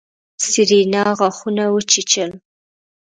[0.49, 2.31] سېرېنا غاښونه وچيچل.